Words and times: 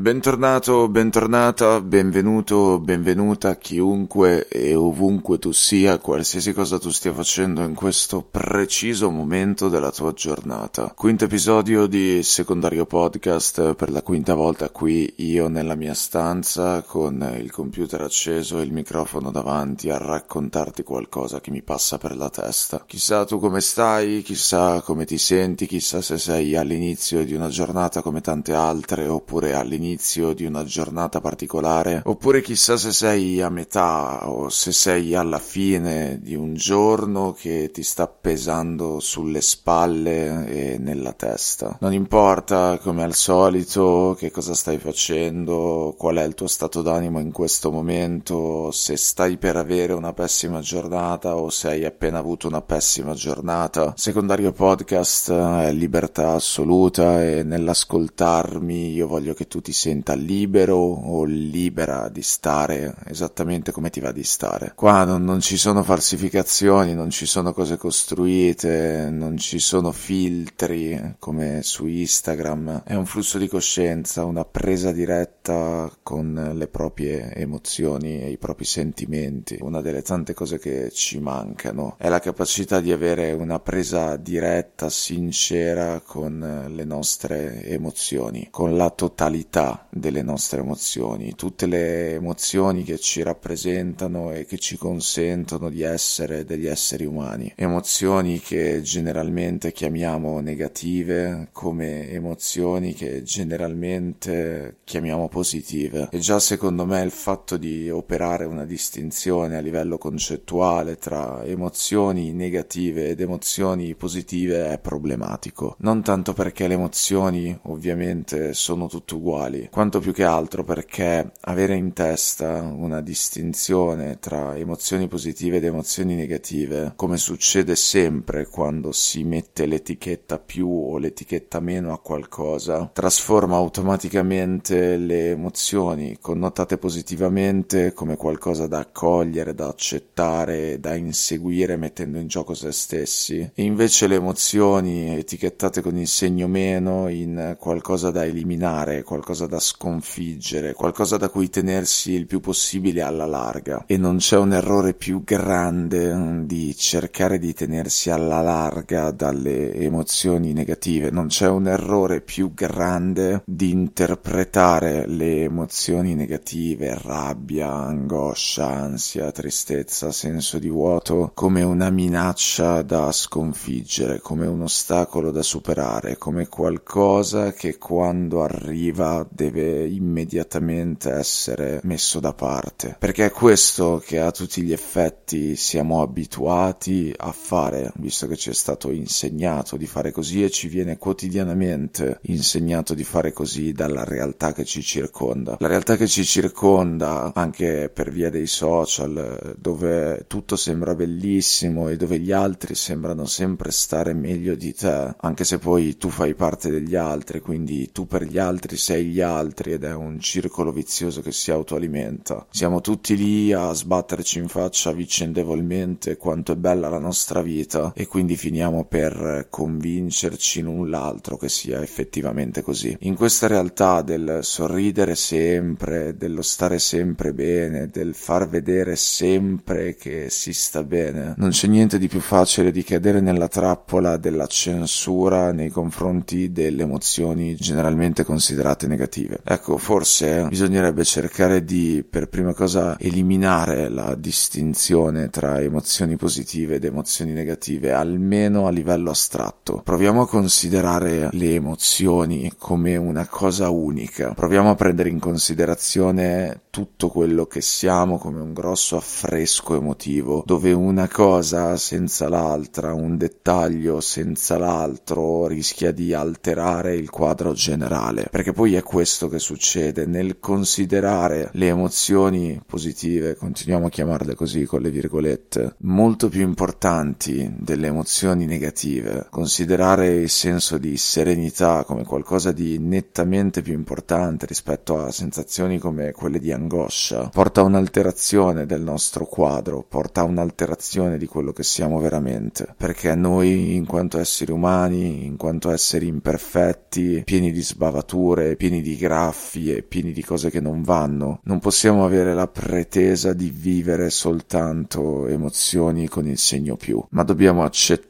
Bentornato, 0.00 0.88
bentornata, 0.88 1.80
benvenuto, 1.80 2.78
benvenuta 2.78 3.56
chiunque 3.56 4.46
e 4.46 4.76
ovunque 4.76 5.40
tu 5.40 5.50
sia, 5.50 5.98
qualsiasi 5.98 6.52
cosa 6.52 6.78
tu 6.78 6.90
stia 6.90 7.12
facendo 7.12 7.64
in 7.64 7.74
questo 7.74 8.22
preciso 8.22 9.10
momento 9.10 9.68
della 9.68 9.90
tua 9.90 10.12
giornata. 10.12 10.92
Quinto 10.94 11.24
episodio 11.24 11.86
di 11.86 12.22
Secondario 12.22 12.86
Podcast, 12.86 13.74
per 13.74 13.90
la 13.90 14.02
quinta 14.02 14.36
volta 14.36 14.70
qui 14.70 15.14
io 15.16 15.48
nella 15.48 15.74
mia 15.74 15.94
stanza 15.94 16.82
con 16.82 17.34
il 17.36 17.50
computer 17.50 18.00
acceso 18.00 18.60
e 18.60 18.62
il 18.62 18.72
microfono 18.72 19.32
davanti 19.32 19.90
a 19.90 19.98
raccontarti 19.98 20.84
qualcosa 20.84 21.40
che 21.40 21.50
mi 21.50 21.62
passa 21.62 21.98
per 21.98 22.16
la 22.16 22.30
testa. 22.30 22.84
Chissà 22.86 23.24
tu 23.24 23.40
come 23.40 23.60
stai, 23.60 24.22
chissà 24.22 24.80
come 24.80 25.04
ti 25.04 25.18
senti, 25.18 25.66
chissà 25.66 26.00
se 26.00 26.18
sei 26.18 26.54
all'inizio 26.54 27.24
di 27.24 27.34
una 27.34 27.48
giornata 27.48 28.00
come 28.00 28.20
tante 28.20 28.54
altre 28.54 29.08
oppure 29.08 29.54
all'inizio 29.54 29.86
all'inizio 29.88 30.34
di 30.34 30.44
una 30.44 30.64
giornata 30.64 31.20
particolare, 31.20 32.02
oppure 32.04 32.42
chissà 32.42 32.76
se 32.76 32.92
sei 32.92 33.40
a 33.40 33.48
metà 33.48 34.28
o 34.28 34.48
se 34.50 34.72
sei 34.72 35.14
alla 35.14 35.38
fine 35.38 36.18
di 36.20 36.34
un 36.34 36.54
giorno 36.54 37.32
che 37.32 37.70
ti 37.72 37.82
sta 37.82 38.06
pesando 38.06 39.00
sulle 39.00 39.40
spalle 39.40 40.46
e 40.46 40.78
nella 40.78 41.12
testa. 41.12 41.78
Non 41.80 41.92
importa 41.92 42.78
come 42.82 43.02
al 43.02 43.14
solito 43.14 44.14
che 44.18 44.30
cosa 44.30 44.54
stai 44.54 44.78
facendo, 44.78 45.94
qual 45.96 46.16
è 46.16 46.24
il 46.24 46.34
tuo 46.34 46.46
stato 46.46 46.82
d'animo 46.82 47.20
in 47.20 47.32
questo 47.32 47.70
momento, 47.70 48.70
se 48.70 48.96
stai 48.96 49.38
per 49.38 49.56
avere 49.56 49.94
una 49.94 50.12
pessima 50.12 50.60
giornata 50.60 51.36
o 51.36 51.48
se 51.48 51.68
hai 51.68 51.84
appena 51.84 52.18
avuto 52.18 52.46
una 52.46 52.62
pessima 52.62 53.14
giornata. 53.14 53.94
Secondario 53.96 54.52
podcast 54.52 55.32
è 55.32 55.72
libertà 55.72 56.32
assoluta 56.32 57.22
e 57.24 57.42
nell'ascoltarmi 57.42 58.92
io 58.92 59.06
voglio 59.06 59.34
che 59.34 59.46
tu 59.46 59.60
ti 59.60 59.72
senta 59.78 60.14
libero 60.14 60.76
o 60.76 61.22
libera 61.22 62.08
di 62.08 62.22
stare 62.22 62.96
esattamente 63.06 63.70
come 63.70 63.90
ti 63.90 64.00
va 64.00 64.10
di 64.10 64.24
stare. 64.24 64.72
Qua 64.74 65.04
non, 65.04 65.22
non 65.22 65.40
ci 65.40 65.56
sono 65.56 65.84
falsificazioni, 65.84 66.94
non 66.94 67.10
ci 67.10 67.26
sono 67.26 67.52
cose 67.52 67.76
costruite, 67.76 69.08
non 69.08 69.36
ci 69.36 69.60
sono 69.60 69.92
filtri 69.92 71.14
come 71.20 71.62
su 71.62 71.86
Instagram. 71.86 72.82
È 72.84 72.94
un 72.94 73.06
flusso 73.06 73.38
di 73.38 73.46
coscienza, 73.46 74.24
una 74.24 74.44
presa 74.44 74.90
diretta 74.90 75.88
con 76.02 76.52
le 76.54 76.66
proprie 76.66 77.32
emozioni 77.34 78.20
e 78.20 78.30
i 78.30 78.38
propri 78.38 78.64
sentimenti. 78.64 79.58
Una 79.60 79.80
delle 79.80 80.02
tante 80.02 80.34
cose 80.34 80.58
che 80.58 80.90
ci 80.90 81.20
mancano 81.20 81.94
è 81.98 82.08
la 82.08 82.18
capacità 82.18 82.80
di 82.80 82.90
avere 82.90 83.30
una 83.30 83.60
presa 83.60 84.16
diretta, 84.16 84.90
sincera 84.90 86.00
con 86.04 86.66
le 86.68 86.84
nostre 86.84 87.64
emozioni, 87.64 88.48
con 88.50 88.76
la 88.76 88.90
totalità 88.90 89.67
delle 89.90 90.22
nostre 90.22 90.60
emozioni, 90.60 91.34
tutte 91.34 91.66
le 91.66 92.14
emozioni 92.14 92.82
che 92.84 92.98
ci 92.98 93.22
rappresentano 93.22 94.32
e 94.32 94.44
che 94.44 94.58
ci 94.58 94.76
consentono 94.76 95.70
di 95.70 95.82
essere 95.82 96.44
degli 96.44 96.66
esseri 96.66 97.04
umani. 97.04 97.52
Emozioni 97.56 98.40
che 98.40 98.82
generalmente 98.82 99.72
chiamiamo 99.72 100.40
negative 100.40 101.48
come 101.52 102.10
emozioni 102.10 102.94
che 102.94 103.22
generalmente 103.22 104.78
chiamiamo 104.84 105.28
positive. 105.28 106.08
E 106.10 106.18
già 106.18 106.38
secondo 106.38 106.84
me 106.84 107.02
il 107.02 107.10
fatto 107.10 107.56
di 107.56 107.90
operare 107.90 108.44
una 108.44 108.64
distinzione 108.64 109.56
a 109.56 109.60
livello 109.60 109.98
concettuale 109.98 110.96
tra 110.96 111.44
emozioni 111.44 112.32
negative 112.32 113.08
ed 113.08 113.20
emozioni 113.20 113.94
positive 113.94 114.70
è 114.70 114.78
problematico. 114.78 115.76
Non 115.78 116.02
tanto 116.02 116.32
perché 116.32 116.66
le 116.66 116.74
emozioni 116.74 117.56
ovviamente 117.62 118.54
sono 118.54 118.86
tutte 118.88 119.14
uguali, 119.14 119.47
mentali, 119.48 119.68
quanto 119.70 120.00
più 120.00 120.12
che 120.12 120.24
altro 120.24 120.62
perché 120.62 121.32
avere 121.40 121.74
in 121.74 121.92
testa 121.92 122.60
una 122.60 123.00
distinzione 123.00 124.18
tra 124.20 124.56
emozioni 124.56 125.08
positive 125.08 125.56
ed 125.56 125.64
emozioni 125.64 126.14
negative, 126.14 126.92
come 126.94 127.16
succede 127.16 127.74
sempre 127.74 128.46
quando 128.46 128.92
si 128.92 129.24
mette 129.24 129.66
l'etichetta 129.66 130.38
più 130.38 130.68
o 130.68 130.98
l'etichetta 130.98 131.60
meno 131.60 131.92
a 131.92 131.98
qualcosa, 131.98 132.90
trasforma 132.92 133.56
automaticamente 133.56 134.96
le 134.96 135.30
emozioni 135.30 136.18
connotate 136.20 136.78
positivamente 136.78 137.92
come 137.92 138.16
qualcosa 138.16 138.66
da 138.66 138.80
accogliere, 138.80 139.54
da 139.54 139.68
accettare, 139.68 140.78
da 140.78 140.94
inseguire 140.94 141.76
mettendo 141.76 142.18
in 142.18 142.28
gioco 142.28 142.54
se 142.54 142.72
stessi, 142.72 143.50
e 143.54 143.62
invece 143.62 144.06
le 144.06 144.16
emozioni 144.16 145.16
etichettate 145.16 145.80
con 145.80 145.96
il 145.96 146.06
segno 146.06 146.46
meno 146.48 147.08
in 147.08 147.56
qualcosa 147.58 148.10
da 148.10 148.24
eliminare, 148.24 149.02
qualcosa 149.02 149.37
da 149.46 149.60
sconfiggere, 149.60 150.74
qualcosa 150.74 151.16
da 151.16 151.28
cui 151.28 151.48
tenersi 151.50 152.12
il 152.12 152.26
più 152.26 152.40
possibile 152.40 153.02
alla 153.02 153.26
larga. 153.26 153.84
E 153.86 153.96
non 153.96 154.16
c'è 154.18 154.36
un 154.36 154.52
errore 154.52 154.94
più 154.94 155.22
grande 155.24 156.14
mm, 156.14 156.42
di 156.44 156.74
cercare 156.76 157.38
di 157.38 157.52
tenersi 157.54 158.10
alla 158.10 158.40
larga 158.40 159.10
dalle 159.10 159.74
emozioni 159.74 160.52
negative, 160.52 161.10
non 161.10 161.28
c'è 161.28 161.48
un 161.48 161.68
errore 161.68 162.20
più 162.20 162.52
grande 162.54 163.42
di 163.44 163.70
interpretare 163.70 165.06
le 165.06 165.42
emozioni 165.42 166.14
negative, 166.14 166.98
rabbia, 167.00 167.72
angoscia, 167.72 168.66
ansia, 168.68 169.30
tristezza, 169.30 170.12
senso 170.12 170.58
di 170.58 170.68
vuoto, 170.68 171.30
come 171.34 171.62
una 171.62 171.90
minaccia 171.90 172.82
da 172.82 173.12
sconfiggere, 173.12 174.20
come 174.20 174.46
un 174.46 174.62
ostacolo 174.62 175.30
da 175.30 175.42
superare, 175.42 176.16
come 176.16 176.48
qualcosa 176.48 177.52
che 177.52 177.78
quando 177.78 178.42
arriva 178.42 179.26
deve 179.30 179.86
immediatamente 179.86 181.10
essere 181.10 181.80
messo 181.84 182.20
da 182.20 182.32
parte, 182.32 182.96
perché 182.98 183.26
è 183.26 183.30
questo 183.30 184.02
che 184.04 184.18
a 184.18 184.30
tutti 184.30 184.62
gli 184.62 184.72
effetti 184.72 185.56
siamo 185.56 186.02
abituati 186.02 187.12
a 187.16 187.32
fare, 187.32 187.92
visto 187.96 188.26
che 188.26 188.36
ci 188.36 188.50
è 188.50 188.54
stato 188.54 188.90
insegnato 188.90 189.76
di 189.76 189.86
fare 189.86 190.10
così 190.10 190.42
e 190.42 190.50
ci 190.50 190.68
viene 190.68 190.98
quotidianamente 190.98 192.18
insegnato 192.22 192.94
di 192.94 193.04
fare 193.04 193.32
così 193.32 193.72
dalla 193.72 194.04
realtà 194.04 194.52
che 194.52 194.64
ci 194.64 194.82
circonda. 194.82 195.56
La 195.60 195.68
realtà 195.68 195.96
che 195.96 196.06
ci 196.06 196.24
circonda, 196.24 197.32
anche 197.34 197.90
per 197.92 198.10
via 198.10 198.30
dei 198.30 198.46
social, 198.46 199.54
dove 199.58 200.24
tutto 200.26 200.56
sembra 200.56 200.94
bellissimo 200.94 201.88
e 201.88 201.96
dove 201.96 202.18
gli 202.18 202.32
altri 202.32 202.74
sembrano 202.74 203.26
sempre 203.26 203.70
stare 203.70 204.14
meglio 204.14 204.54
di 204.54 204.72
te, 204.74 205.14
anche 205.16 205.44
se 205.44 205.58
poi 205.58 205.96
tu 205.96 206.08
fai 206.08 206.34
parte 206.34 206.70
degli 206.70 206.96
altri, 206.96 207.40
quindi 207.40 207.90
tu 207.92 208.06
per 208.06 208.24
gli 208.24 208.38
altri 208.38 208.76
sei 208.76 209.17
gli 209.18 209.20
altri 209.20 209.72
ed 209.72 209.82
è 209.82 209.92
un 209.92 210.20
circolo 210.20 210.70
vizioso 210.70 211.22
che 211.22 211.32
si 211.32 211.50
autoalimenta. 211.50 212.46
Siamo 212.50 212.80
tutti 212.80 213.16
lì 213.16 213.52
a 213.52 213.72
sbatterci 213.72 214.38
in 214.38 214.46
faccia 214.46 214.92
vicendevolmente 214.92 216.16
quanto 216.16 216.52
è 216.52 216.56
bella 216.56 216.88
la 216.88 217.00
nostra 217.00 217.42
vita 217.42 217.92
e 217.96 218.06
quindi 218.06 218.36
finiamo 218.36 218.84
per 218.84 219.48
convincerci 219.50 220.60
l'un 220.60 220.88
l'altro 220.88 221.36
che 221.36 221.48
sia 221.48 221.82
effettivamente 221.82 222.62
così. 222.62 222.96
In 223.00 223.16
questa 223.16 223.48
realtà 223.48 224.02
del 224.02 224.40
sorridere 224.42 225.16
sempre, 225.16 226.16
dello 226.16 226.42
stare 226.42 226.78
sempre 226.78 227.32
bene, 227.32 227.88
del 227.88 228.14
far 228.14 228.48
vedere 228.48 228.94
sempre 228.94 229.96
che 229.96 230.30
si 230.30 230.52
sta 230.52 230.84
bene, 230.84 231.34
non 231.38 231.50
c'è 231.50 231.66
niente 231.66 231.98
di 231.98 232.06
più 232.06 232.20
facile 232.20 232.70
di 232.70 232.84
cadere 232.84 233.20
nella 233.20 233.48
trappola 233.48 234.16
della 234.16 234.46
censura 234.46 235.50
nei 235.50 235.70
confronti 235.70 236.52
delle 236.52 236.82
emozioni 236.82 237.56
generalmente 237.56 238.22
considerate 238.22 238.86
negative 238.86 239.06
negative. 239.08 239.40
Ecco, 239.42 239.78
forse 239.78 240.46
bisognerebbe 240.48 241.04
cercare 241.04 241.64
di, 241.64 242.04
per 242.08 242.28
prima 242.28 242.52
cosa, 242.52 242.96
eliminare 242.98 243.88
la 243.88 244.14
distinzione 244.14 245.30
tra 245.30 245.60
emozioni 245.60 246.16
positive 246.16 246.76
ed 246.76 246.84
emozioni 246.84 247.32
negative, 247.32 247.92
almeno 247.92 248.66
a 248.66 248.70
livello 248.70 249.10
astratto. 249.10 249.80
Proviamo 249.82 250.22
a 250.22 250.28
considerare 250.28 251.28
le 251.32 251.54
emozioni 251.54 252.52
come 252.56 252.96
una 252.96 253.26
cosa 253.26 253.70
unica. 253.70 254.34
Proviamo 254.34 254.70
a 254.70 254.74
prendere 254.74 255.08
in 255.08 255.18
considerazione 255.18 256.62
tutto 256.70 257.08
quello 257.08 257.46
che 257.46 257.60
siamo 257.60 258.18
come 258.18 258.40
un 258.40 258.52
grosso 258.52 258.96
affresco 258.96 259.76
emotivo, 259.76 260.42
dove 260.46 260.72
una 260.72 261.08
cosa 261.08 261.76
senza 261.76 262.28
l'altra, 262.28 262.92
un 262.92 263.16
dettaglio 263.16 264.00
senza 264.00 264.58
l'altro 264.58 265.46
rischia 265.46 265.92
di 265.92 266.12
alterare 266.12 266.94
il 266.94 267.10
quadro 267.10 267.52
generale, 267.52 268.28
perché 268.30 268.52
poi 268.52 268.74
è 268.74 268.82
quello 268.82 268.97
questo 268.98 269.28
che 269.28 269.38
succede, 269.38 270.06
nel 270.06 270.40
considerare 270.40 271.50
le 271.52 271.68
emozioni 271.68 272.60
positive, 272.66 273.36
continuiamo 273.36 273.86
a 273.86 273.90
chiamarle 273.90 274.34
così 274.34 274.64
con 274.64 274.80
le 274.80 274.90
virgolette, 274.90 275.76
molto 275.82 276.28
più 276.28 276.40
importanti 276.40 277.48
delle 277.60 277.86
emozioni 277.86 278.44
negative, 278.44 279.28
considerare 279.30 280.08
il 280.16 280.28
senso 280.28 280.78
di 280.78 280.96
serenità 280.96 281.84
come 281.84 282.02
qualcosa 282.02 282.50
di 282.50 282.80
nettamente 282.80 283.62
più 283.62 283.72
importante 283.72 284.46
rispetto 284.46 284.98
a 284.98 285.12
sensazioni 285.12 285.78
come 285.78 286.10
quelle 286.10 286.40
di 286.40 286.50
angoscia, 286.50 287.28
porta 287.28 287.60
a 287.60 287.64
un'alterazione 287.64 288.66
del 288.66 288.82
nostro 288.82 289.26
quadro, 289.26 289.86
porta 289.88 290.22
a 290.22 290.24
un'alterazione 290.24 291.18
di 291.18 291.26
quello 291.26 291.52
che 291.52 291.62
siamo 291.62 292.00
veramente, 292.00 292.74
perché 292.76 293.14
noi 293.14 293.76
in 293.76 293.86
quanto 293.86 294.18
esseri 294.18 294.50
umani, 294.50 295.24
in 295.24 295.36
quanto 295.36 295.70
esseri 295.70 296.08
imperfetti, 296.08 297.22
pieni 297.24 297.52
di 297.52 297.62
sbavature, 297.62 298.56
pieni 298.56 298.80
di 298.80 298.86
graffi 298.96 299.72
e 299.72 299.82
pieni 299.82 300.12
di 300.12 300.22
cose 300.22 300.50
che 300.50 300.60
non 300.60 300.82
vanno, 300.82 301.40
non 301.44 301.58
possiamo 301.58 302.04
avere 302.04 302.34
la 302.34 302.48
pretesa 302.48 303.32
di 303.32 303.50
vivere 303.50 304.10
soltanto 304.10 305.26
emozioni 305.26 306.08
con 306.08 306.26
il 306.26 306.38
segno 306.38 306.76
più, 306.76 307.04
ma 307.10 307.22
dobbiamo 307.22 307.64
accettare 307.64 308.07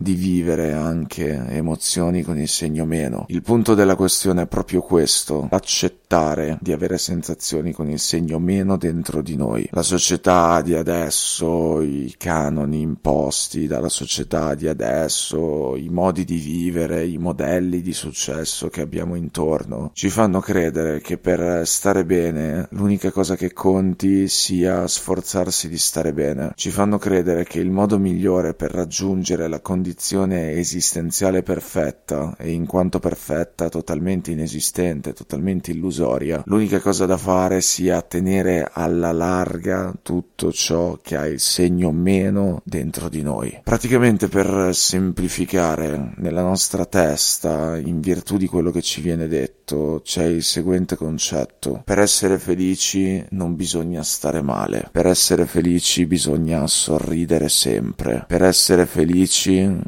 di 0.00 0.14
vivere 0.14 0.72
anche 0.72 1.28
emozioni 1.50 2.22
con 2.22 2.36
il 2.36 2.48
segno 2.48 2.84
meno. 2.84 3.26
Il 3.28 3.42
punto 3.42 3.74
della 3.74 3.94
questione 3.94 4.42
è 4.42 4.46
proprio 4.48 4.80
questo, 4.80 5.46
accettare 5.52 6.58
di 6.60 6.72
avere 6.72 6.98
sensazioni 6.98 7.70
con 7.70 7.88
il 7.88 8.00
segno 8.00 8.40
meno 8.40 8.76
dentro 8.76 9.22
di 9.22 9.36
noi. 9.36 9.68
La 9.70 9.84
società 9.84 10.60
di 10.62 10.74
adesso, 10.74 11.80
i 11.80 12.12
canoni 12.18 12.80
imposti 12.80 13.68
dalla 13.68 13.88
società 13.88 14.56
di 14.56 14.66
adesso, 14.66 15.76
i 15.76 15.90
modi 15.90 16.24
di 16.24 16.38
vivere, 16.38 17.06
i 17.06 17.16
modelli 17.16 17.82
di 17.82 17.92
successo 17.92 18.66
che 18.66 18.80
abbiamo 18.80 19.14
intorno, 19.14 19.92
ci 19.94 20.10
fanno 20.10 20.40
credere 20.40 21.00
che 21.00 21.18
per 21.18 21.64
stare 21.68 22.04
bene 22.04 22.66
l'unica 22.70 23.12
cosa 23.12 23.36
che 23.36 23.52
conti 23.52 24.26
sia 24.26 24.88
sforzarsi 24.88 25.68
di 25.68 25.78
stare 25.78 26.12
bene. 26.12 26.50
Ci 26.56 26.70
fanno 26.70 26.98
credere 26.98 27.44
che 27.44 27.60
il 27.60 27.70
modo 27.70 27.96
migliore 27.96 28.52
per 28.52 28.72
raggiungere 28.72 29.35
la 29.36 29.60
condizione 29.60 30.52
esistenziale 30.52 31.42
perfetta 31.42 32.34
e 32.38 32.50
in 32.50 32.66
quanto 32.66 32.98
perfetta 32.98 33.68
totalmente 33.68 34.30
inesistente, 34.30 35.12
totalmente 35.12 35.70
illusoria, 35.70 36.42
l'unica 36.46 36.80
cosa 36.80 37.04
da 37.04 37.16
fare 37.16 37.60
sia 37.60 38.00
tenere 38.02 38.68
alla 38.72 39.12
larga 39.12 39.94
tutto 40.02 40.52
ciò 40.52 40.98
che 41.02 41.16
ha 41.16 41.26
il 41.26 41.40
segno 41.40 41.92
meno 41.92 42.62
dentro 42.64 43.08
di 43.08 43.22
noi. 43.22 43.60
Praticamente 43.62 44.28
per 44.28 44.74
semplificare 44.74 46.14
nella 46.16 46.42
nostra 46.42 46.84
testa, 46.86 47.76
in 47.76 48.00
virtù 48.00 48.36
di 48.36 48.46
quello 48.46 48.70
che 48.70 48.82
ci 48.82 49.00
viene 49.00 49.28
detto, 49.28 50.00
c'è 50.02 50.24
il 50.24 50.42
seguente 50.42 50.96
concetto. 50.96 51.82
Per 51.84 51.98
essere 51.98 52.38
felici 52.38 53.24
non 53.30 53.56
bisogna 53.56 54.02
stare 54.02 54.42
male. 54.42 54.88
Per 54.92 55.06
essere 55.06 55.46
felici 55.46 56.06
bisogna 56.06 56.66
sorridere 56.66 57.48
sempre. 57.48 58.24
Per 58.26 58.42
essere 58.42 58.86
felici 58.86 59.25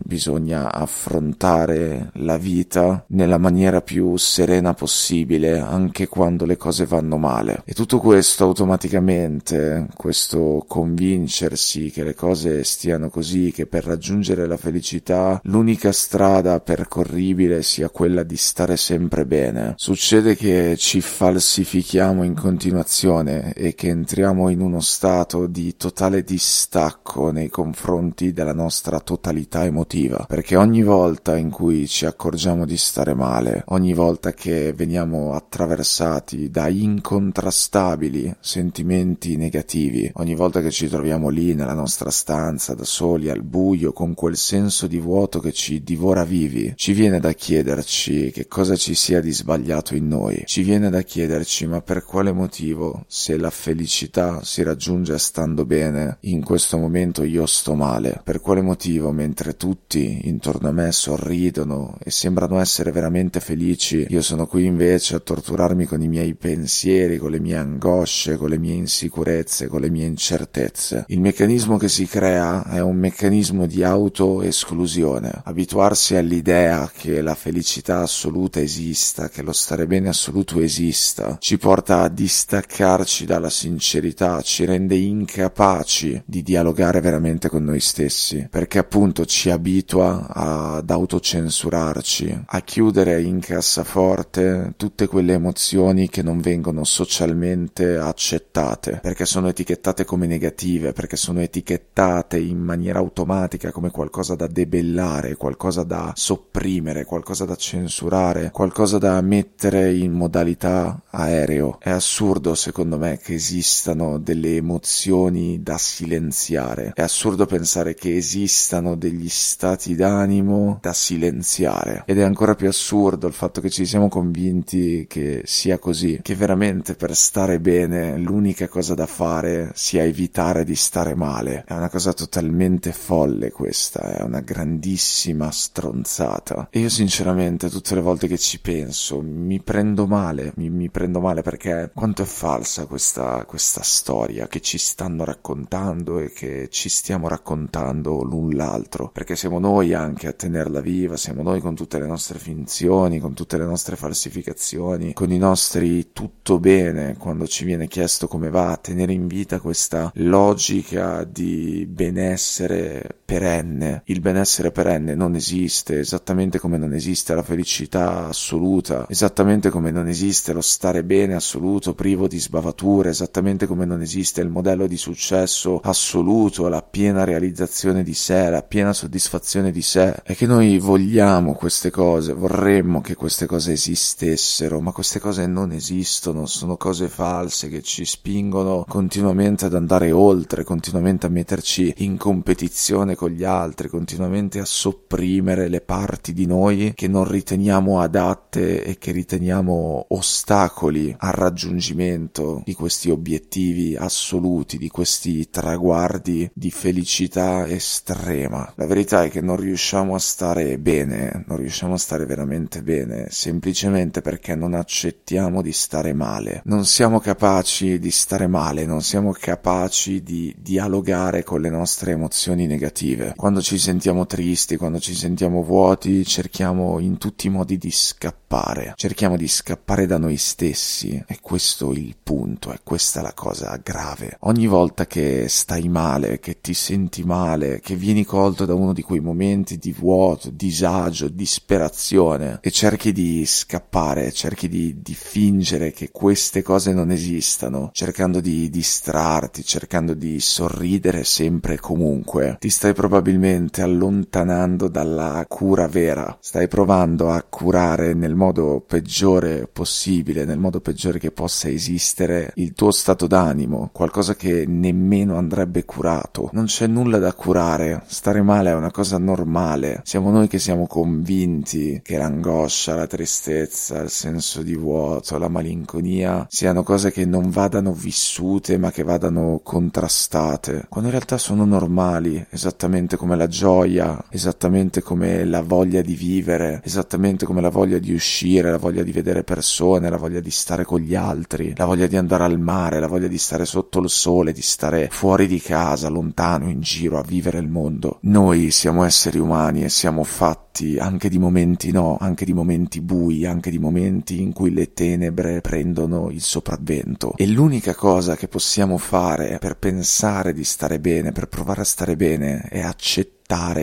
bisogna 0.03 0.73
affrontare 0.73 2.11
la 2.15 2.37
vita 2.37 3.05
nella 3.09 3.39
maniera 3.39 3.81
più 3.81 4.17
serena 4.17 4.75
possibile, 4.75 5.59
anche 5.59 6.09
quando 6.09 6.45
le 6.45 6.57
cose 6.57 6.87
vanno 6.87 7.17
male. 7.17 7.63
E 7.65 7.75
tutto 7.75 7.99
questo 7.99 8.45
automaticamente, 8.45 9.87
questo 9.95 10.65
convincersi 10.67 11.91
che 11.91 12.05
le 12.05 12.15
cose 12.15 12.65
stiano 12.65 13.09
così, 13.11 13.53
che 13.53 13.67
per 13.67 13.85
raggiungere 13.85 14.47
la 14.47 14.57
felicità 14.57 15.41
l'unica 15.45 15.93
strada 15.93 16.61
percorribile 16.61 17.63
sia 17.63 17.91
quella 17.91 18.23
di 18.23 18.37
stare 18.37 18.77
sempre 18.77 19.25
bene. 19.25 19.75
Succede 19.77 20.35
che 20.35 20.75
ci 20.77 21.01
falsifichiamo 21.01 22.25
in 22.25 22.35
continuazione 22.35 23.53
e 23.53 23.75
che 23.75 23.89
entriamo 23.89 24.49
in 24.49 24.61
uno 24.61 24.81
stato 24.81 25.47
di 25.47 25.77
totale 25.77 26.23
distacco 26.23 27.31
nei 27.31 27.49
confronti 27.49 28.33
della 28.33 28.53
nostra 28.53 28.99
totalità 29.01 29.28
emotiva, 29.33 30.25
perché 30.29 30.57
ogni 30.57 30.83
volta 30.83 31.37
in 31.37 31.51
cui 31.51 31.87
ci 31.87 32.07
accorgiamo 32.07 32.65
di 32.65 32.77
stare 32.77 33.15
male, 33.15 33.63
ogni 33.67 33.95
volta 33.95 34.33
che 34.33 34.73
veniamo 34.73 35.35
attraversati 35.35 36.51
da 36.51 36.69
incontrastabili 36.69 38.35
sentimenti 38.41 39.37
negativi, 39.37 40.11
ogni 40.15 40.35
volta 40.35 40.61
che 40.61 40.71
ci 40.71 40.89
troviamo 40.89 41.29
lì 41.29 41.55
nella 41.55 41.75
nostra 41.75 42.11
stanza 42.11 42.75
da 42.75 42.85
soli 42.85 43.31
al 43.31 43.43
buio 43.43 43.93
con 43.93 44.15
quel 44.15 44.37
senso 44.37 44.87
di 44.87 44.99
vuoto 44.99 45.41
che 45.41 45.53
ci 45.53 45.83
divora 45.83 46.25
vivi, 46.25 46.73
ci 46.77 46.93
viene 46.93 47.21
da 47.21 47.33
chiederci 47.33 48.31
che 48.31 48.47
cosa 48.47 48.77
ci 48.77 48.95
sia 48.95 49.21
di 49.21 49.33
sbagliato 49.33 49.95
in 49.95 50.09
noi, 50.09 50.43
ci 50.47 50.63
viene 50.63 50.91
da 50.91 51.03
chiederci 51.03 51.67
ma 51.67 51.81
per 51.81 52.05
quale 52.05 52.33
motivo 52.33 53.05
se 53.07 53.37
la 53.37 53.51
felicità 53.51 54.43
si 54.43 54.63
raggiunge 54.63 55.19
stando 55.19 55.65
bene, 55.65 56.19
in 56.23 56.45
questo 56.45 56.79
momento 56.79 57.23
io 57.23 57.47
sto 57.47 57.75
male, 57.75 58.21
per 58.25 58.41
quale 58.41 58.61
motivo 58.61 59.11
mentre 59.19 59.57
tutti 59.57 60.29
intorno 60.29 60.69
a 60.69 60.73
me 60.73 60.93
sorridono 60.93 61.99
e 62.05 62.13
sembrano 62.13 62.61
essere 62.61 62.93
veramente 62.93 63.41
felici, 63.41 64.07
io 64.09 64.23
sono 64.23 64.47
qui 64.47 64.65
invece 64.65 65.17
a 65.17 65.19
torturarmi 65.19 65.87
con 65.87 66.01
i 66.01 66.07
miei 66.07 66.35
pensieri, 66.35 67.19
con 67.19 67.33
le 67.33 67.41
mie 67.41 67.57
angosce, 67.57 68.37
con 68.37 68.49
le 68.49 68.59
mie 68.59 68.75
insicurezze, 68.75 69.67
con 69.67 69.81
le 69.81 69.91
mie 69.91 70.07
incertezze. 70.07 71.05
Il 71.09 71.19
meccanismo 71.19 71.79
che 71.79 71.89
si 71.89 72.07
crea 72.07 72.65
è 72.65 72.81
un 72.81 72.95
meccanismo 72.95 73.67
di 73.67 73.83
autoesclusione, 73.83 75.41
abituarsi 75.43 76.15
all'idea 76.15 76.89
che 76.97 77.21
la 77.21 77.35
felicità 77.35 78.03
assoluta 78.03 78.61
esista, 78.61 79.29
che 79.29 79.43
lo 79.43 79.53
stare 79.53 79.89
bene 79.89 80.11
assoluto 80.11 80.61
esista, 80.61 81.39
ci 81.41 81.59
porta 81.59 82.03
a 82.03 82.09
distaccarci 82.09 83.27
dalla 83.27 83.51
sincerità, 83.51 84.41
ci 84.43 84.65
rende 84.65 84.95
incapaci 84.95 86.23
di 86.25 86.45
dialogare 86.45 87.01
veramente 87.01 87.49
con 87.49 87.65
noi 87.65 87.81
stessi, 87.81 88.47
perché 88.49 88.79
appunto 88.79 89.07
ci 89.25 89.51
abitua 89.51 90.27
ad 90.29 90.91
autocensurarci, 90.91 92.45
a 92.47 92.61
chiudere 92.61 93.21
in 93.23 93.41
cassaforte 93.41 94.75
tutte 94.77 95.07
quelle 95.07 95.35
emozioni 95.35 96.09
che 96.09 96.23
non 96.23 96.41
vengono 96.41 96.85
socialmente 96.85 97.97
accettate, 97.97 99.01
perché 99.03 99.25
sono 99.25 99.49
etichettate 99.49 100.05
come 100.05 100.27
negative, 100.27 100.93
perché 100.93 101.17
sono 101.17 101.41
etichettate 101.41 102.39
in 102.39 102.59
maniera 102.59 102.99
automatica 102.99 103.73
come 103.73 103.91
qualcosa 103.91 104.35
da 104.35 104.47
debellare, 104.47 105.37
qualcosa 105.37 105.83
da 105.83 106.13
sopprimere, 106.15 107.05
qualcosa 107.05 107.45
da 107.45 107.57
censurare, 107.57 108.51
qualcosa 108.51 108.99
da 108.99 109.21
mettere 109.21 109.95
in 109.95 110.13
modalità 110.13 111.03
aereo. 111.11 111.79
È 111.81 111.91
assurdo 111.91 112.55
secondo 112.55 112.99
me 112.99 113.19
che 113.19 113.35
esistano 113.35 114.19
delle 114.19 114.57
emozioni 114.57 115.63
da 115.63 115.79
silenziare. 115.79 116.93
È 116.95 117.03
assurdo 117.03 117.47
pensare 117.47 117.95
che 117.95 118.17
esistano 118.17 118.88
degli 118.95 119.29
stati 119.29 119.95
d'animo 119.95 120.79
da 120.81 120.93
silenziare. 120.93 122.03
Ed 122.07 122.19
è 122.19 122.23
ancora 122.23 122.55
più 122.55 122.69
assurdo 122.69 123.27
il 123.27 123.33
fatto 123.33 123.61
che 123.61 123.71
ci 123.71 123.87
siamo 123.87 124.09
convinti 124.09 125.07
che 125.09 125.43
sia 125.45 125.79
così, 125.79 126.21
che 126.23 126.35
veramente 126.35 126.95
per 126.95 127.15
stare 127.15 127.61
bene 127.61 128.17
l'unica 128.19 128.69
cosa 128.69 128.95
da 128.95 129.07
fare 129.07 129.71
sia 129.75 130.03
evitare 130.03 130.65
di 130.65 130.75
stare 130.75 131.15
male. 131.15 131.65
È 131.67 131.73
una 131.73 131.91
cosa 131.91 132.13
totalmente 132.13 132.93
folle 132.93 133.51
questa, 133.51 134.17
è 134.17 134.23
una 134.23 134.41
grandissima 134.41 135.51
stronzata. 135.51 136.69
E 136.71 136.81
io 136.81 136.89
sinceramente 136.89 137.71
tutte 137.71 137.95
le 137.95 138.01
volte 138.01 138.27
che 138.27 138.39
ci 138.39 138.61
penso 138.61 139.21
mi 139.21 139.61
prendo 139.61 140.07
male, 140.07 140.53
mi, 140.57 140.71
mi 140.71 140.91
prendo 140.91 141.21
male 141.21 141.43
perché 141.43 141.91
quanto 141.95 142.23
è 142.23 142.27
falsa 142.27 142.87
questa, 142.87 143.45
questa 143.47 143.83
storia 143.83 144.47
che 144.49 144.61
ci 144.61 144.79
stanno 144.79 145.25
raccontando 145.25 146.19
e 146.19 146.33
che 146.33 146.69
ci 146.71 146.89
stiamo 146.89 147.29
raccontando 147.29 148.23
l'un 148.23 148.51
l'altro, 148.51 148.78
perché 149.13 149.35
siamo 149.35 149.59
noi 149.59 149.95
anche 149.95 150.29
a 150.29 150.33
tenerla 150.33 150.81
viva, 150.81 151.17
siamo 151.17 151.43
noi 151.43 151.61
con 151.61 151.75
tutte 151.75 151.99
le 151.99 152.07
nostre 152.07 152.39
finzioni, 152.39 153.19
con 153.19 153.35
tutte 153.35 153.59
le 153.59 153.65
nostre 153.65 153.97
falsificazioni, 153.97 155.13
con 155.13 155.33
i 155.33 155.39
nostri 155.39 156.13
tutto 156.13 156.59
bene 156.61 157.17
quando 157.17 157.47
ci 157.47 157.65
viene 157.65 157.89
chiesto 157.89 158.29
come 158.29 158.51
va 158.51 158.73
a 158.73 158.77
tenere 158.77 159.13
in 159.13 159.27
vita 159.27 159.61
questa 159.61 160.11
logica 160.15 161.25
di 161.25 161.87
benessere 161.89 163.17
perenne. 163.25 164.03
Il 164.07 164.21
benessere 164.21 164.71
perenne 164.71 165.15
non 165.15 165.35
esiste, 165.35 165.99
esattamente 165.99 166.59
come 166.59 166.79
non 166.79 166.95
esiste 166.95 167.35
la 167.35 167.43
felicità 167.43 168.27
assoluta, 168.27 169.07
esattamente 169.09 169.71
come 169.71 169.91
non 169.91 170.09
esiste 170.09 170.53
lo 170.53 170.61
stare 170.61 171.05
bene 171.05 171.35
assoluto 171.35 171.95
privo 171.95 172.27
di 172.27 172.39
sbavature, 172.39 173.11
esattamente 173.11 173.67
come 173.67 173.85
non 173.85 174.01
esiste 174.01 174.41
il 174.41 174.49
modello 174.49 174.87
di 174.87 174.97
successo 174.97 175.81
assoluto, 175.83 176.69
la 176.69 176.83
piena 176.83 177.25
realizzazione 177.25 178.03
di 178.03 178.15
sé, 178.15 178.49
la 178.49 178.63
piena 178.69 178.93
soddisfazione 178.93 179.73
di 179.73 179.83
sé. 179.83 180.15
È 180.23 180.37
che 180.37 180.47
noi 180.47 180.79
vogliamo 180.79 181.55
queste 181.55 181.91
cose, 181.91 182.35
vorremmo 182.35 183.01
che 183.01 183.15
queste 183.15 183.47
cose 183.47 183.73
esistessero, 183.73 184.81
ma 184.81 184.93
queste 184.93 185.19
cose 185.19 185.47
non 185.47 185.73
esistono, 185.73 186.47
sono 186.47 186.77
cose 186.77 187.09
false 187.09 187.69
che 187.69 187.83
ci 187.83 188.05
spingono 188.05 188.85
continuamente 188.87 189.65
ad 189.65 189.75
andare 189.75 190.13
oltre, 190.13 190.65
continuamente 190.65 191.27
a 191.27 191.31
metterci 191.31 191.95
in 191.99 192.17
competizione 192.17 193.15
con 193.15 193.31
gli 193.31 193.45
altri, 193.45 193.89
continuamente 193.89 194.61
a 194.61 194.65
sopprimere 194.65 195.69
le 195.69 195.81
parti 195.81 196.33
di 196.33 196.47
noi 196.47 196.93
che 196.95 197.09
non 197.09 197.27
riteniamo 197.27 198.01
adatte 198.01 198.85
e 198.85 198.99
che 198.99 199.13
riteniamo 199.13 200.07
ostacoli 200.09 201.15
al 201.19 201.33
raggiungimento 201.33 202.63
di 202.65 202.75
questi 202.75 203.11
obiettivi 203.11 203.97
assoluti, 203.97 204.77
di 204.77 204.89
questi 204.89 205.49
traguardi 205.49 206.51
di 206.53 206.71
felicità 206.71 207.67
estrema. 207.67 208.58
La 208.75 208.87
verità 208.87 209.25
è 209.25 209.31
che 209.31 209.41
non 209.41 209.57
riusciamo 209.57 210.15
a 210.15 210.19
stare 210.19 210.79
bene, 210.79 211.45
non 211.47 211.59
riusciamo 211.59 211.95
a 211.95 211.99
stare 211.99 212.27
veramente 212.27 212.83
bene, 212.83 213.27
semplicemente 213.31 214.21
perché 214.21 214.55
non 214.55 214.75
accettiamo 214.75 215.63
di 215.63 215.73
stare 215.73 216.13
male. 216.13 216.63
Non 216.65 216.85
siamo 216.85 217.21
capaci 217.21 217.99
di 217.99 218.11
stare 218.11 218.47
male, 218.47 218.87
non 218.87 219.03
siamo 219.03 219.33
capaci 219.33 220.23
di 220.23 220.55
dialogare 220.59 221.43
con 221.45 221.61
le 221.61 221.71
nostre 221.71 222.13
emozioni 222.13 222.67
negative. 222.67 223.35
Quando 223.37 223.61
ci 223.61 223.79
sentiamo 223.79 224.27
tristi, 224.27 224.77
quando 224.77 224.99
ci 224.99 225.15
sentiamo 225.15 225.63
vuoti, 225.63 226.25
cerchiamo 226.25 226.99
in 226.99 227.19
tutti 227.19 227.47
i 227.47 227.51
modi 227.51 227.79
di 227.79 227.91
scappare. 227.91 228.93
Cerchiamo 228.97 229.37
di 229.37 229.49
scappare 229.49 230.07
da 230.07 230.19
noi 230.19 230.37
stessi. 230.37 231.23
E 231.27 231.39
questo 231.41 231.93
il 231.93 232.17
punto, 232.23 232.73
è 232.73 232.79
questa 232.83 233.21
la 233.23 233.33
cosa 233.35 233.79
grave. 233.83 234.37
Ogni 234.41 234.67
volta 234.67 235.07
che 235.07 235.47
stai 235.49 235.89
male, 235.89 236.39
che 236.41 236.61
ti 236.61 236.75
senti 236.75 237.25
male, 237.25 237.81
che 237.81 237.95
vieni 237.95 238.25
colto 238.49 238.65
da 238.65 238.73
uno 238.73 238.95
di 238.95 239.03
quei 239.03 239.21
momenti 239.21 239.77
di 239.77 239.93
vuoto, 239.93 240.49
disagio, 240.51 241.29
disperazione 241.29 242.61
e 242.63 242.71
cerchi 242.71 243.13
di 243.13 243.45
scappare, 243.45 244.33
cerchi 244.33 244.69
di, 244.69 245.03
di 245.03 245.13
fingere 245.13 245.93
che 245.93 246.09
queste 246.11 246.63
cose 246.63 246.95
non 246.95 247.11
esistano, 247.11 247.91
cercando 247.93 248.41
di 248.41 248.71
distrarti, 248.71 249.65
cercando 249.65 250.15
di 250.15 250.41
sorridere 250.41 251.25
sempre 251.25 251.75
e 251.75 251.79
comunque, 251.79 252.57
ti 252.59 252.71
stai 252.71 252.95
probabilmente 252.95 253.83
allontanando 253.83 254.89
dalla 254.89 255.45
cura 255.47 255.87
vera, 255.87 256.39
stai 256.41 256.69
provando 256.69 257.31
a 257.31 257.43
curare 257.43 258.15
nel 258.15 258.35
modo 258.35 258.83
peggiore 258.87 259.69
possibile, 259.71 260.47
nel 260.47 260.59
modo 260.59 260.81
peggiore 260.81 261.19
che 261.19 261.33
possa 261.33 261.69
esistere 261.69 262.53
il 262.55 262.73
tuo 262.73 262.93
stato 262.93 263.27
d'animo, 263.27 263.91
qualcosa 263.93 264.35
che 264.37 264.65
nemmeno 264.67 265.37
andrebbe 265.37 265.85
curato. 265.85 266.49
Non 266.55 266.65
c'è 266.65 266.87
nulla 266.87 267.19
da 267.19 267.35
curare, 267.35 268.05
stare 268.07 268.38
male 268.43 268.71
è 268.71 268.75
una 268.75 268.91
cosa 268.91 269.19
normale. 269.19 270.01
Siamo 270.05 270.31
noi 270.31 270.49
che 270.49 270.59
siamo 270.59 270.87
convinti 270.87 272.01
che 272.03 272.17
l'angoscia, 272.17 272.95
la 272.95 273.07
tristezza, 273.07 274.01
il 274.03 274.11
senso 274.11 274.63
di 274.63 274.75
vuoto, 274.75 275.39
la 275.39 275.49
malinconia 275.49 276.47
siano 276.49 276.83
cose 276.83 277.11
che 277.11 277.25
non 277.25 277.51
vadano 277.51 277.93
vissute 277.93 278.79
ma 278.79 278.91
che 278.91 279.03
vadano 279.03 279.61
contrastate, 279.63 280.87
quando 280.89 281.09
in 281.09 281.15
realtà 281.15 281.39
sono 281.39 281.65
normali, 281.65 282.45
esattamente 282.51 283.17
come 283.17 283.37
la 283.37 283.47
gioia, 283.47 284.25
esattamente 284.31 285.03
come 285.03 285.45
la 285.45 285.63
voglia 285.63 286.01
di 286.03 286.15
vivere, 286.15 286.81
esattamente 286.85 287.47
come 287.47 287.61
la 287.61 287.71
voglia 287.71 287.99
di 287.99 288.13
uscire, 288.13 288.71
la 288.71 288.79
voglia 288.79 289.03
di 289.03 289.13
vedere 289.13 289.45
persone, 289.45 290.11
la 290.11 290.17
voglia 290.17 290.41
di 290.41 290.51
stare 290.51 290.85
con 290.85 291.01
gli 291.01 291.15
altri, 291.15 291.75
la 291.77 291.85
voglia 291.85 292.07
di 292.07 292.17
andare 292.17 292.45
al 292.45 292.59
mare, 292.59 293.01
la 293.01 293.07
voglia 293.07 293.29
di 293.29 293.39
stare 293.39 293.65
sotto 293.65 294.01
il 294.01 294.11
sole, 294.11 294.53
di 294.53 294.63
stare 294.63 295.09
fuori 295.11 295.47
di 295.47 295.61
casa, 295.61 296.09
lontano, 296.09 296.69
in 296.69 296.81
giro, 296.81 297.19
a 297.19 297.23
vivere 297.23 297.59
il 297.59 297.69
mondo. 297.69 298.19
Noi 298.29 298.71
siamo 298.71 299.05
esseri 299.05 299.39
umani 299.39 299.85
e 299.85 299.89
siamo 299.89 300.23
fatti 300.23 300.68
anche 300.99 301.29
di 301.29 301.39
momenti 301.39 301.91
no, 301.91 302.17
anche 302.21 302.45
di 302.45 302.53
momenti 302.53 303.01
bui, 303.01 303.47
anche 303.47 303.71
di 303.71 303.79
momenti 303.79 304.41
in 304.41 304.53
cui 304.53 304.73
le 304.73 304.93
tenebre 304.93 305.61
prendono 305.61 306.31
il 306.31 306.41
sopravvento. 306.41 307.35
E 307.37 307.47
l'unica 307.47 307.95
cosa 307.95 308.37
che 308.37 308.49
possiamo 308.49 308.99
fare 308.99 309.59
per 309.59 309.77
pensare 309.77 310.53
di 310.53 310.65
stare 310.65 311.01
bene, 311.01 311.33
per 311.33 311.49
provare 311.49 311.81
a 311.81 311.85
stare 311.85 312.17
bene, 312.17 312.61
è 312.69 312.81
accettare 312.81 313.37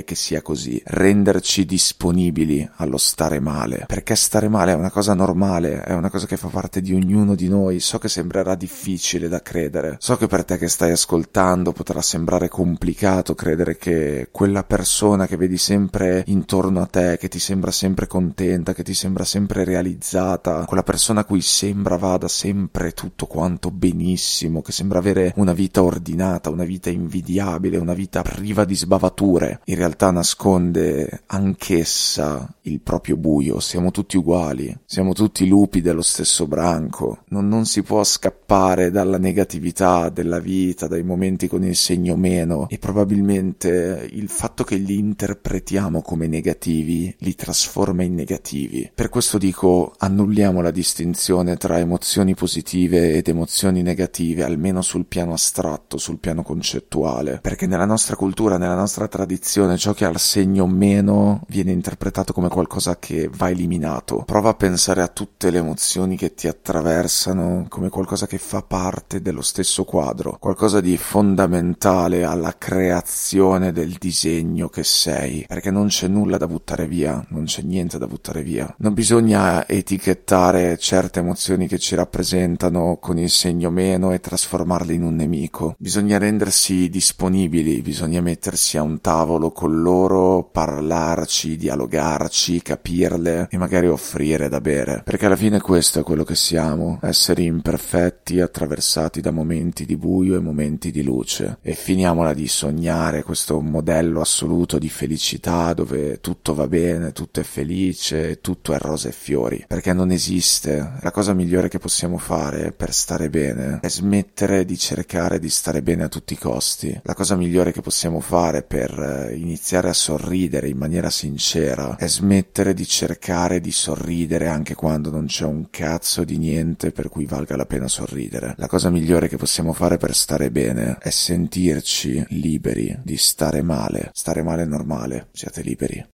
che 0.03 0.13
sia 0.13 0.43
così, 0.43 0.79
renderci 0.85 1.65
disponibili 1.65 2.69
allo 2.75 2.97
stare 2.97 3.39
male, 3.39 3.85
perché 3.87 4.15
stare 4.15 4.47
male 4.47 4.73
è 4.73 4.75
una 4.75 4.91
cosa 4.91 5.15
normale, 5.15 5.81
è 5.81 5.93
una 5.93 6.11
cosa 6.11 6.27
che 6.27 6.37
fa 6.37 6.49
parte 6.49 6.81
di 6.81 6.93
ognuno 6.93 7.33
di 7.33 7.47
noi, 7.47 7.79
so 7.79 7.97
che 7.97 8.07
sembrerà 8.07 8.53
difficile 8.53 9.27
da 9.27 9.41
credere, 9.41 9.97
so 9.99 10.17
che 10.17 10.27
per 10.27 10.45
te 10.45 10.59
che 10.59 10.67
stai 10.67 10.91
ascoltando 10.91 11.71
potrà 11.71 12.01
sembrare 12.03 12.47
complicato 12.47 13.33
credere 13.33 13.75
che 13.75 14.27
quella 14.31 14.63
persona 14.63 15.25
che 15.25 15.35
vedi 15.35 15.57
sempre 15.57 16.23
intorno 16.27 16.81
a 16.81 16.84
te, 16.85 17.17
che 17.19 17.27
ti 17.27 17.39
sembra 17.39 17.71
sempre 17.71 18.07
contenta, 18.07 18.73
che 18.73 18.83
ti 18.83 18.93
sembra 18.93 19.23
sempre 19.23 19.63
realizzata, 19.63 20.65
quella 20.65 20.83
persona 20.83 21.21
a 21.21 21.25
cui 21.25 21.41
sembra 21.41 21.97
vada 21.97 22.27
sempre 22.27 22.91
tutto 22.91 23.25
quanto 23.25 23.71
benissimo, 23.71 24.61
che 24.61 24.71
sembra 24.71 24.99
avere 24.99 25.33
una 25.37 25.53
vita 25.53 25.83
ordinata, 25.83 26.49
una 26.49 26.63
vita 26.63 26.89
invidiabile, 26.89 27.77
una 27.77 27.93
vita 27.93 28.21
priva 28.21 28.65
di 28.65 28.75
sbavature, 28.75 29.61
in 29.65 29.75
realtà 29.75 30.11
nasconde 30.11 31.23
anch'essa 31.27 32.53
il 32.61 32.79
proprio 32.79 33.17
buio, 33.17 33.59
siamo 33.59 33.91
tutti 33.91 34.17
uguali, 34.17 34.75
siamo 34.85 35.13
tutti 35.13 35.47
lupi 35.47 35.81
dello 35.81 36.01
stesso 36.01 36.47
branco, 36.47 37.19
non, 37.29 37.47
non 37.47 37.65
si 37.65 37.83
può 37.83 38.03
scappare 38.03 38.91
dalla 38.91 39.17
negatività 39.17 40.09
della 40.09 40.39
vita, 40.39 40.87
dai 40.87 41.03
momenti 41.03 41.47
con 41.47 41.63
il 41.63 41.75
segno 41.75 42.15
meno. 42.15 42.67
E 42.69 42.77
probabilmente 42.77 44.07
il 44.11 44.29
fatto 44.29 44.63
che 44.63 44.75
li 44.75 44.97
interpretiamo 44.97 46.01
come 46.01 46.27
negativi 46.27 46.64
li 46.71 47.35
trasforma 47.35 48.03
in 48.03 48.15
negativi. 48.15 48.89
Per 48.93 49.09
questo 49.09 49.37
dico 49.37 49.93
annulliamo 49.97 50.61
la 50.61 50.71
distinzione 50.71 51.57
tra 51.57 51.79
emozioni 51.79 52.33
positive 52.35 53.13
ed 53.13 53.27
emozioni 53.27 53.81
negative, 53.81 54.43
almeno 54.43 54.81
sul 54.81 55.05
piano 55.05 55.33
astratto, 55.33 55.97
sul 55.97 56.19
piano 56.19 56.43
concettuale, 56.43 57.39
perché 57.41 57.67
nella 57.67 57.85
nostra 57.85 58.15
cultura, 58.15 58.57
nella 58.57 58.75
nostra 58.75 59.07
tradizione, 59.07 59.23
tradizione, 59.25 59.77
ciò 59.77 59.93
che 59.93 60.05
ha 60.05 60.09
il 60.09 60.19
segno 60.19 60.65
meno 60.67 61.41
viene 61.47 61.71
interpretato 61.71 62.31
come 62.31 62.47
qualcosa 62.47 62.97
che 62.97 63.29
va 63.31 63.49
eliminato. 63.49 64.23
Prova 64.25 64.49
a 64.49 64.53
pensare 64.53 65.01
a 65.01 65.07
tutte 65.07 65.49
le 65.49 65.57
emozioni 65.59 66.15
che 66.15 66.33
ti 66.33 66.47
attraversano 66.47 67.65
come 67.69 67.89
qualcosa 67.89 68.27
che 68.27 68.37
fa 68.37 68.61
parte 68.61 69.21
dello 69.21 69.41
stesso 69.41 69.83
quadro, 69.83 70.37
qualcosa 70.39 70.79
di 70.79 70.95
fondamentale 70.97 72.23
alla 72.23 72.55
creazione 72.57 73.71
del 73.71 73.95
disegno 73.99 74.69
che 74.69 74.83
sei, 74.83 75.45
perché 75.47 75.71
non 75.71 75.87
c'è 75.87 76.07
nulla 76.07 76.37
da 76.37 76.47
buttare 76.47 76.54
via, 76.87 77.25
non 77.29 77.45
c'è 77.45 77.61
niente 77.61 77.97
da 77.97 78.07
buttare 78.07 78.43
via. 78.43 78.73
Non 78.79 78.93
bisogna 78.93 79.67
etichettare 79.67 80.77
certe 80.77 81.19
emozioni 81.19 81.67
che 81.67 81.77
ci 81.77 81.95
rappresentano 81.95 82.97
con 82.99 83.17
il 83.17 83.29
segno 83.29 83.69
meno 83.69 84.11
e 84.11 84.19
trasformarle 84.19 84.93
in 84.93 85.03
un 85.03 85.15
nemico. 85.15 85.75
Bisogna 85.77 86.17
rendersi 86.17 86.89
disponibili, 86.89 87.81
bisogna 87.81 88.21
mettersi 88.21 88.77
a 88.77 88.81
un 88.81 89.01
tavolo 89.01 89.51
con 89.51 89.81
loro, 89.81 90.43
parlarci, 90.51 91.57
dialogarci, 91.57 92.61
capirle 92.61 93.47
e 93.49 93.57
magari 93.57 93.87
offrire 93.87 94.49
da 94.49 94.61
bere. 94.61 95.01
Perché 95.03 95.25
alla 95.25 95.35
fine 95.35 95.59
questo 95.61 95.99
è 95.99 96.03
quello 96.03 96.23
che 96.23 96.35
siamo, 96.35 96.99
esseri 97.01 97.45
imperfetti 97.45 98.39
attraversati 98.39 99.21
da 99.21 99.31
momenti 99.31 99.85
di 99.85 99.97
buio 99.97 100.35
e 100.35 100.39
momenti 100.39 100.91
di 100.91 101.03
luce. 101.03 101.57
E 101.61 101.73
finiamola 101.73 102.33
di 102.33 102.47
sognare 102.47 103.23
questo 103.23 103.59
modello 103.61 104.21
assoluto 104.21 104.77
di 104.77 104.89
felicità 104.89 105.73
dove 105.73 106.19
tutto 106.21 106.44
va 106.53 106.67
bene, 106.67 107.11
tutto 107.11 107.39
è 107.39 107.43
felice, 107.43 108.39
tutto 108.41 108.73
è 108.73 108.77
rose 108.77 109.09
e 109.09 109.11
fiori. 109.11 109.65
Perché 109.67 109.93
non 109.93 110.11
esiste. 110.11 110.93
La 111.01 111.11
cosa 111.11 111.33
migliore 111.33 111.69
che 111.69 111.79
possiamo 111.79 112.17
fare 112.17 112.71
per 112.71 112.93
stare 112.93 113.29
bene 113.29 113.79
è 113.81 113.89
smettere 113.89 114.65
di 114.65 114.77
cercare 114.77 115.39
di 115.39 115.49
stare 115.49 115.81
bene 115.81 116.03
a 116.03 116.09
tutti 116.09 116.33
i 116.33 116.37
costi. 116.37 116.99
La 117.03 117.13
cosa 117.13 117.35
migliore 117.35 117.71
che 117.71 117.81
possiamo 117.81 118.19
fare 118.19 118.63
per 118.63 119.31
iniziare 119.33 119.89
a 119.89 119.93
sorridere 119.93 120.69
in 120.69 120.77
maniera 120.77 121.09
sincera 121.09 121.95
e 121.97 122.07
smettere 122.07 122.73
di 122.73 122.85
cercare 122.85 123.59
di 123.59 123.71
sorridere 123.71 124.47
anche 124.47 124.75
quando 124.75 125.09
non 125.09 125.25
c'è 125.25 125.45
un 125.45 125.69
cazzo 125.69 126.23
di 126.23 126.37
niente 126.37 126.91
per 126.91 127.09
cui 127.09 127.25
valga 127.25 127.55
la 127.55 127.65
pena 127.65 127.87
sorridere. 127.87 128.53
La 128.57 128.67
cosa 128.67 128.89
migliore 128.89 129.27
che 129.27 129.37
possiamo 129.37 129.73
fare 129.73 129.97
per 129.97 130.13
stare 130.13 130.51
bene 130.51 130.97
è 130.99 131.09
sentirci 131.09 132.25
liberi 132.29 132.97
di 133.03 133.17
stare 133.17 133.61
male. 133.61 134.09
Stare 134.13 134.43
male 134.43 134.63
è 134.63 134.65
normale, 134.65 135.29
siate 135.31 135.61
liberi. 135.61 136.14